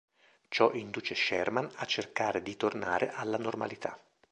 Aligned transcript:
Ciò 0.47 0.73
induce 0.73 1.13
Sherman 1.13 1.69
a 1.75 1.85
cercare 1.85 2.41
di 2.41 2.57
tornare 2.57 3.11
alla 3.11 3.37
normalità. 3.37 3.95